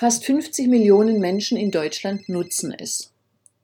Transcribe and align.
Fast 0.00 0.24
50 0.26 0.68
Millionen 0.68 1.18
Menschen 1.18 1.58
in 1.58 1.72
Deutschland 1.72 2.28
nutzen 2.28 2.72
es. 2.72 3.12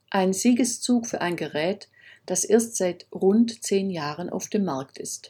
Ein 0.09 0.33
Siegeszug 0.33 1.07
für 1.07 1.21
ein 1.21 1.37
Gerät, 1.37 1.87
das 2.25 2.43
erst 2.43 2.75
seit 2.75 3.07
rund 3.13 3.63
zehn 3.63 3.89
Jahren 3.89 4.29
auf 4.29 4.49
dem 4.49 4.65
Markt 4.65 4.97
ist. 4.97 5.29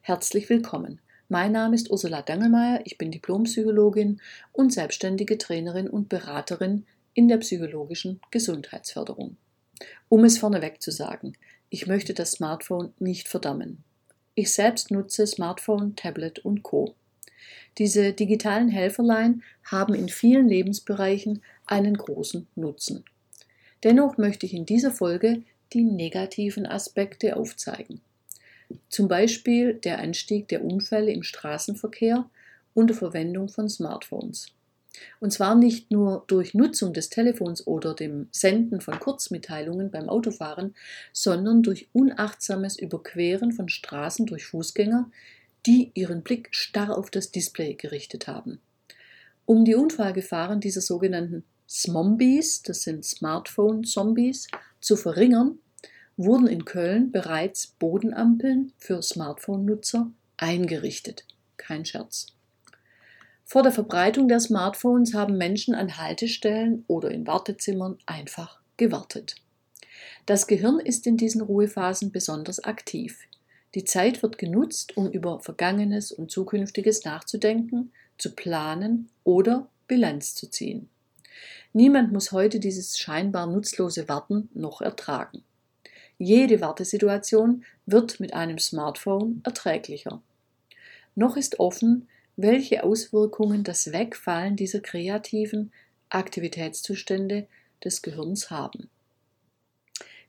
Herzlich 0.00 0.48
willkommen. 0.48 1.00
Mein 1.28 1.50
Name 1.50 1.74
ist 1.74 1.90
Ursula 1.90 2.22
Dangelmeier, 2.22 2.82
ich 2.84 2.98
bin 2.98 3.10
Diplompsychologin 3.10 4.20
und 4.52 4.72
selbstständige 4.72 5.38
Trainerin 5.38 5.90
und 5.90 6.08
Beraterin 6.08 6.86
in 7.14 7.26
der 7.26 7.38
psychologischen 7.38 8.20
Gesundheitsförderung. 8.30 9.38
Um 10.08 10.22
es 10.22 10.38
vorneweg 10.38 10.80
zu 10.80 10.92
sagen, 10.92 11.32
ich 11.68 11.88
möchte 11.88 12.14
das 12.14 12.30
Smartphone 12.30 12.92
nicht 13.00 13.26
verdammen. 13.26 13.82
Ich 14.36 14.52
selbst 14.52 14.92
nutze 14.92 15.26
Smartphone, 15.26 15.96
Tablet 15.96 16.38
und 16.38 16.62
Co. 16.62 16.94
Diese 17.78 18.12
digitalen 18.12 18.68
Helferlein 18.68 19.42
haben 19.64 19.94
in 19.94 20.08
vielen 20.08 20.48
Lebensbereichen 20.48 21.42
einen 21.66 21.96
großen 21.96 22.46
Nutzen. 22.54 23.04
Dennoch 23.82 24.18
möchte 24.18 24.46
ich 24.46 24.54
in 24.54 24.66
dieser 24.66 24.90
Folge 24.90 25.42
die 25.72 25.82
negativen 25.82 26.66
Aspekte 26.66 27.36
aufzeigen. 27.36 28.00
Zum 28.88 29.08
Beispiel 29.08 29.74
der 29.74 29.98
Anstieg 29.98 30.48
der 30.48 30.64
Unfälle 30.64 31.12
im 31.12 31.22
Straßenverkehr 31.22 32.28
unter 32.74 32.94
Verwendung 32.94 33.48
von 33.48 33.68
Smartphones. 33.68 34.48
Und 35.20 35.32
zwar 35.32 35.54
nicht 35.54 35.90
nur 35.90 36.24
durch 36.26 36.52
Nutzung 36.54 36.92
des 36.92 37.08
Telefons 37.08 37.66
oder 37.66 37.94
dem 37.94 38.28
Senden 38.30 38.80
von 38.80 38.98
Kurzmitteilungen 39.00 39.90
beim 39.90 40.08
Autofahren, 40.08 40.74
sondern 41.12 41.62
durch 41.62 41.88
unachtsames 41.92 42.78
Überqueren 42.78 43.52
von 43.52 43.68
Straßen 43.68 44.26
durch 44.26 44.44
Fußgänger, 44.44 45.10
die 45.66 45.90
ihren 45.94 46.22
Blick 46.22 46.48
starr 46.50 46.96
auf 46.96 47.10
das 47.10 47.30
Display 47.30 47.74
gerichtet 47.74 48.26
haben. 48.26 48.60
Um 49.44 49.64
die 49.64 49.74
Unfallgefahren 49.74 50.60
dieser 50.60 50.80
sogenannten 50.80 51.44
Smombies, 51.68 52.62
das 52.62 52.82
sind 52.82 53.04
Smartphone-Zombies, 53.04 54.48
zu 54.80 54.96
verringern, 54.96 55.58
wurden 56.16 56.46
in 56.46 56.64
Köln 56.64 57.10
bereits 57.10 57.68
Bodenampeln 57.78 58.72
für 58.78 59.02
Smartphone-Nutzer 59.02 60.10
eingerichtet. 60.36 61.24
Kein 61.56 61.84
Scherz. 61.84 62.26
Vor 63.44 63.62
der 63.62 63.72
Verbreitung 63.72 64.28
der 64.28 64.40
Smartphones 64.40 65.14
haben 65.14 65.36
Menschen 65.36 65.74
an 65.74 65.98
Haltestellen 65.98 66.84
oder 66.88 67.10
in 67.10 67.26
Wartezimmern 67.26 67.98
einfach 68.06 68.60
gewartet. 68.76 69.36
Das 70.26 70.46
Gehirn 70.46 70.78
ist 70.78 71.06
in 71.06 71.16
diesen 71.16 71.42
Ruhephasen 71.42 72.12
besonders 72.12 72.64
aktiv. 72.64 73.18
Die 73.74 73.84
Zeit 73.84 74.22
wird 74.22 74.38
genutzt, 74.38 74.96
um 74.96 75.10
über 75.10 75.40
Vergangenes 75.40 76.12
und 76.12 76.30
Zukünftiges 76.30 77.04
nachzudenken, 77.04 77.92
zu 78.18 78.34
planen 78.34 79.08
oder 79.24 79.68
Bilanz 79.88 80.34
zu 80.34 80.50
ziehen. 80.50 80.88
Niemand 81.72 82.12
muss 82.12 82.32
heute 82.32 82.60
dieses 82.60 82.98
scheinbar 82.98 83.46
nutzlose 83.46 84.08
Warten 84.08 84.50
noch 84.52 84.82
ertragen. 84.82 85.42
Jede 86.18 86.60
Wartesituation 86.60 87.64
wird 87.86 88.20
mit 88.20 88.34
einem 88.34 88.58
Smartphone 88.58 89.40
erträglicher. 89.44 90.22
Noch 91.14 91.36
ist 91.36 91.58
offen, 91.58 92.08
welche 92.36 92.84
Auswirkungen 92.84 93.64
das 93.64 93.92
Wegfallen 93.92 94.56
dieser 94.56 94.80
kreativen 94.80 95.72
Aktivitätszustände 96.10 97.46
des 97.82 98.02
Gehirns 98.02 98.50
haben. 98.50 98.90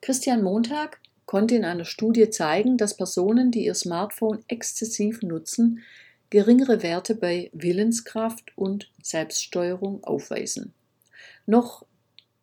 Christian 0.02 0.44
Montag 0.44 1.00
konnte 1.26 1.56
in 1.56 1.66
einer 1.66 1.86
Studie 1.86 2.30
zeigen, 2.30 2.78
dass 2.78 2.98
Personen, 2.98 3.52
die 3.52 3.66
ihr 3.66 3.76
Smartphone 3.76 4.44
exzessiv 4.48 5.22
nutzen, 5.22 5.80
geringere 6.30 6.82
Werte 6.84 7.16
bei 7.16 7.50
Willenskraft 7.54 8.52
und 8.56 8.92
Selbststeuerung 9.02 10.04
aufweisen. 10.04 10.74
Noch 11.46 11.86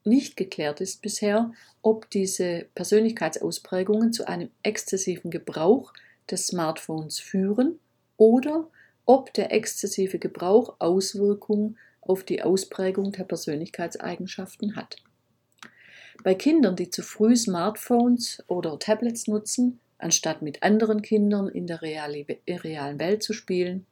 nicht 0.05 0.37
geklärt 0.37 0.81
ist 0.81 1.03
bisher, 1.03 1.53
ob 1.83 2.09
diese 2.11 2.67
Persönlichkeitsausprägungen 2.75 4.13
zu 4.13 4.27
einem 4.27 4.51
exzessiven 4.63 5.31
Gebrauch 5.31 5.93
des 6.31 6.47
Smartphones 6.47 7.19
führen 7.19 7.79
oder 8.17 8.69
ob 9.07 9.35
der 9.35 9.53
exzessive 9.53 10.19
Gebrauch 10.19 10.77
Auswirkungen 10.79 11.77
auf 12.01 12.23
die 12.23 12.43
Ausprägung 12.43 13.13
der 13.13 13.25
Persönlichkeitseigenschaften 13.25 14.77
hat. 14.77 14.97
Bei 16.23 16.35
Kindern, 16.35 16.77
die 16.77 16.91
zu 16.91 17.03
früh 17.03 17.35
Smartphones 17.35 18.43
oder 18.47 18.79
Tablets 18.79 19.27
nutzen, 19.27 19.81
anstatt 19.99 20.43
mit 20.43 20.63
anderen 20.63 21.03
Kindern 21.03 21.49
in 21.49 21.67
der 21.67 21.83
realen 21.83 22.99
Welt 22.99 23.23
zu 23.23 23.33
spielen, 23.33 23.87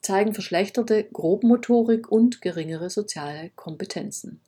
zeigen 0.00 0.32
verschlechterte 0.32 1.04
Grobmotorik 1.04 2.10
und 2.10 2.40
geringere 2.40 2.88
soziale 2.88 3.50
Kompetenzen. 3.56 4.40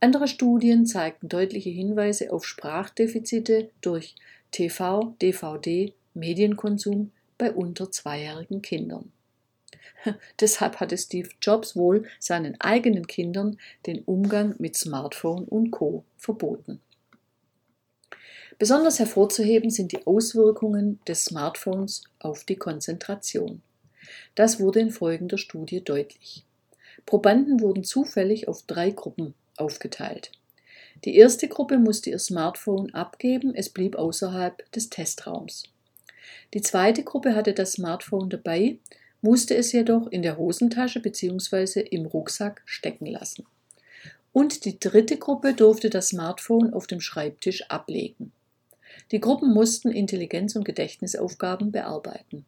Andere 0.00 0.28
Studien 0.28 0.84
zeigten 0.84 1.28
deutliche 1.28 1.70
Hinweise 1.70 2.30
auf 2.32 2.44
Sprachdefizite 2.44 3.70
durch 3.80 4.14
TV, 4.50 5.14
DVD, 5.22 5.94
Medienkonsum 6.12 7.12
bei 7.38 7.50
unter 7.50 7.90
zweijährigen 7.90 8.60
Kindern. 8.60 9.12
Deshalb 10.40 10.80
hatte 10.80 10.96
Steve 10.96 11.28
Jobs 11.40 11.76
wohl 11.76 12.06
seinen 12.18 12.60
eigenen 12.60 13.06
Kindern 13.06 13.58
den 13.86 14.02
Umgang 14.04 14.54
mit 14.58 14.76
Smartphone 14.76 15.44
und 15.44 15.70
Co 15.70 16.04
verboten. 16.16 16.80
Besonders 18.58 18.98
hervorzuheben 18.98 19.70
sind 19.70 19.92
die 19.92 20.06
Auswirkungen 20.06 21.00
des 21.06 21.26
Smartphones 21.26 22.04
auf 22.18 22.44
die 22.44 22.56
Konzentration. 22.56 23.60
Das 24.34 24.60
wurde 24.60 24.80
in 24.80 24.90
folgender 24.90 25.36
Studie 25.36 25.82
deutlich. 25.84 26.44
Probanden 27.04 27.60
wurden 27.60 27.84
zufällig 27.84 28.48
auf 28.48 28.62
drei 28.62 28.90
Gruppen 28.90 29.34
aufgeteilt. 29.56 30.32
Die 31.04 31.16
erste 31.16 31.48
Gruppe 31.48 31.78
musste 31.78 32.10
ihr 32.10 32.18
Smartphone 32.18 32.94
abgeben, 32.94 33.54
es 33.54 33.68
blieb 33.68 33.96
außerhalb 33.96 34.70
des 34.72 34.88
Testraums. 34.88 35.64
Die 36.54 36.62
zweite 36.62 37.04
Gruppe 37.04 37.34
hatte 37.34 37.52
das 37.52 37.72
Smartphone 37.72 38.30
dabei, 38.30 38.78
musste 39.26 39.56
es 39.56 39.72
jedoch 39.72 40.06
in 40.06 40.22
der 40.22 40.38
Hosentasche 40.38 41.00
bzw. 41.00 41.80
im 41.80 42.06
Rucksack 42.06 42.62
stecken 42.64 43.06
lassen. 43.06 43.44
Und 44.32 44.64
die 44.64 44.78
dritte 44.78 45.16
Gruppe 45.16 45.52
durfte 45.52 45.90
das 45.90 46.10
Smartphone 46.10 46.72
auf 46.72 46.86
dem 46.86 47.00
Schreibtisch 47.00 47.68
ablegen. 47.68 48.30
Die 49.10 49.18
Gruppen 49.20 49.52
mussten 49.52 49.90
Intelligenz- 49.90 50.54
und 50.54 50.64
Gedächtnisaufgaben 50.64 51.72
bearbeiten. 51.72 52.44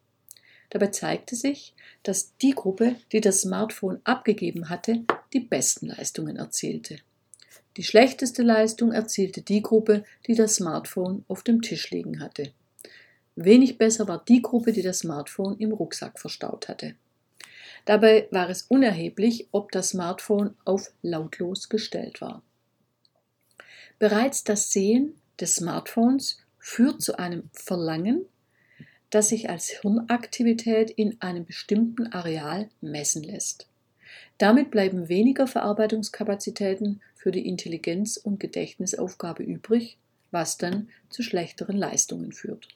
Dabei 0.71 0.88
zeigte 0.88 1.34
sich, 1.34 1.75
dass 2.05 2.37
die 2.37 2.53
Gruppe, 2.53 2.94
die 3.11 3.21
das 3.21 3.41
Smartphone 3.41 4.00
abgegeben 4.05 4.69
hatte, 4.69 5.00
die 5.33 5.41
besten 5.41 5.87
Leistungen 5.88 6.37
erzielte. 6.37 6.99
Die 7.77 7.83
schlechteste 7.83 8.43
Leistung 8.43 8.93
erzielte 8.93 9.43
die 9.43 9.62
Gruppe, 9.62 10.05
die 10.28 10.37
das 10.37 10.56
Smartphone 10.56 11.25
auf 11.27 11.43
dem 11.43 11.61
Tisch 11.61 11.91
liegen 11.91 12.21
hatte. 12.21 12.53
Wenig 13.44 13.78
besser 13.78 14.09
war 14.09 14.22
die 14.26 14.43
Gruppe, 14.43 14.72
die 14.72 14.82
das 14.82 15.00
Smartphone 15.00 15.56
im 15.59 15.72
Rucksack 15.72 16.19
verstaut 16.19 16.69
hatte. 16.69 16.94
Dabei 17.84 18.28
war 18.31 18.50
es 18.50 18.62
unerheblich, 18.62 19.49
ob 19.53 19.72
das 19.72 19.91
Smartphone 19.91 20.54
auf 20.65 20.93
lautlos 21.03 21.69
gestellt 21.69 22.21
war. 22.21 22.43
Bereits 23.99 24.44
das 24.44 24.71
Sehen 24.71 25.15
des 25.41 25.56
Smartphones 25.56 26.38
führt 26.59 27.00
zu 27.00 27.19
einem 27.19 27.49
Verlangen 27.53 28.26
das 29.10 29.31
sich 29.31 29.49
als 29.49 29.69
Hirnaktivität 29.69 30.91
in 30.91 31.20
einem 31.20 31.44
bestimmten 31.44 32.12
Areal 32.12 32.69
messen 32.81 33.22
lässt. 33.22 33.66
Damit 34.37 34.70
bleiben 34.70 35.09
weniger 35.09 35.47
Verarbeitungskapazitäten 35.47 37.00
für 37.15 37.31
die 37.31 37.47
Intelligenz- 37.47 38.16
und 38.16 38.38
Gedächtnisaufgabe 38.38 39.43
übrig, 39.43 39.99
was 40.31 40.59
dann 40.59 40.88
zu 41.08 41.23
schlechteren 41.23 41.76
Leistungen 41.76 42.32
führt. 42.32 42.69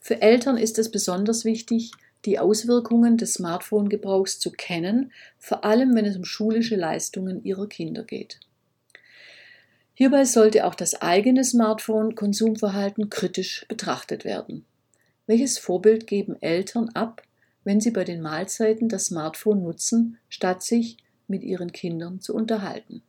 Für 0.00 0.20
Eltern 0.22 0.56
ist 0.56 0.78
es 0.78 0.90
besonders 0.90 1.44
wichtig, 1.44 1.92
die 2.24 2.38
Auswirkungen 2.38 3.16
des 3.16 3.34
Smartphone-Gebrauchs 3.34 4.38
zu 4.38 4.50
kennen, 4.50 5.12
vor 5.38 5.64
allem 5.64 5.94
wenn 5.94 6.04
es 6.04 6.16
um 6.16 6.24
schulische 6.24 6.76
Leistungen 6.76 7.42
ihrer 7.44 7.68
Kinder 7.68 8.04
geht. 8.04 8.40
Hierbei 9.94 10.24
sollte 10.24 10.66
auch 10.66 10.74
das 10.74 11.00
eigene 11.02 11.44
Smartphone-Konsumverhalten 11.44 13.10
kritisch 13.10 13.66
betrachtet 13.68 14.24
werden. 14.24 14.64
Welches 15.26 15.58
Vorbild 15.58 16.06
geben 16.06 16.40
Eltern 16.40 16.88
ab, 16.90 17.22
wenn 17.64 17.80
sie 17.80 17.90
bei 17.90 18.04
den 18.04 18.20
Mahlzeiten 18.20 18.88
das 18.88 19.06
Smartphone 19.06 19.62
nutzen, 19.62 20.18
statt 20.28 20.62
sich 20.62 20.96
mit 21.28 21.42
ihren 21.42 21.72
Kindern 21.72 22.20
zu 22.20 22.34
unterhalten? 22.34 23.02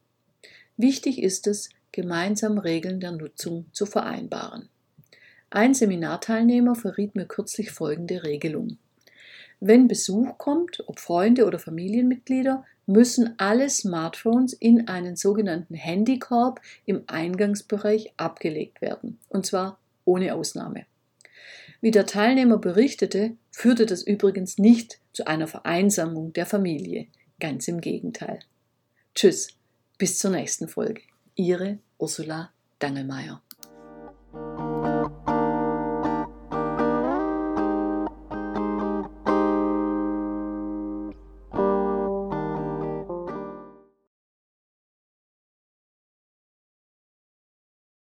Wichtig 0.78 1.22
ist 1.22 1.48
es, 1.48 1.70
gemeinsam 1.92 2.58
Regeln 2.58 3.00
der 3.00 3.12
Nutzung 3.12 3.68
zu 3.72 3.86
vereinbaren. 3.86 4.70
Ein 5.56 5.76
Seminarteilnehmer 5.76 6.74
verriet 6.74 7.14
mir 7.14 7.28
kürzlich 7.28 7.70
folgende 7.70 8.24
Regelung. 8.24 8.80
Wenn 9.60 9.88
Besuch 9.88 10.40
kommt, 10.40 10.84
ob 10.88 11.00
Freunde 11.00 11.46
oder 11.46 11.60
Familienmitglieder, 11.60 12.66
müssen 12.88 13.36
alle 13.38 13.70
Smartphones 13.70 14.54
in 14.54 14.88
einen 14.88 15.16
sogenannten 15.16 15.76
Handykorb 15.76 16.60
im 16.86 17.04
Eingangsbereich 17.06 18.14
abgelegt 18.18 18.82
werden, 18.82 19.20
und 19.30 19.46
zwar 19.46 19.78
ohne 20.06 20.34
Ausnahme. 20.34 20.88
Wie 21.82 21.92
der 21.92 22.08
Teilnehmer 22.08 22.58
berichtete, 22.58 23.38
führte 23.52 23.86
das 23.86 24.02
übrigens 24.02 24.58
nicht 24.58 25.02
zu 25.14 25.28
einer 25.28 25.46
Vereinsamung 25.46 26.34
der 26.34 26.48
Familie. 26.48 27.06
Ganz 27.40 27.68
im 27.68 27.80
Gegenteil. 27.80 28.40
Tschüss, 29.14 29.50
bis 30.00 30.18
zur 30.18 30.32
nächsten 30.32 30.68
Folge. 30.68 31.04
Ihre 31.36 31.78
Ursula 32.00 32.50
Dangelmeier. 32.80 33.43